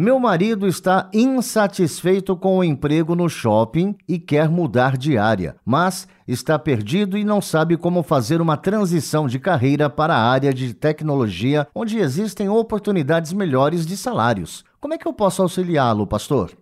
Meu 0.00 0.20
marido 0.20 0.68
está 0.68 1.10
insatisfeito 1.12 2.36
com 2.36 2.58
o 2.58 2.62
emprego 2.62 3.16
no 3.16 3.28
shopping 3.28 3.98
e 4.06 4.16
quer 4.16 4.48
mudar 4.48 4.96
de 4.96 5.18
área, 5.18 5.56
mas 5.64 6.06
está 6.24 6.56
perdido 6.56 7.18
e 7.18 7.24
não 7.24 7.42
sabe 7.42 7.76
como 7.76 8.04
fazer 8.04 8.40
uma 8.40 8.56
transição 8.56 9.26
de 9.26 9.40
carreira 9.40 9.90
para 9.90 10.14
a 10.14 10.22
área 10.22 10.54
de 10.54 10.72
tecnologia, 10.72 11.66
onde 11.74 11.98
existem 11.98 12.48
oportunidades 12.48 13.32
melhores 13.32 13.84
de 13.84 13.96
salários. 13.96 14.64
Como 14.80 14.94
é 14.94 14.98
que 14.98 15.08
eu 15.08 15.12
posso 15.12 15.42
auxiliá-lo, 15.42 16.06
pastor? 16.06 16.56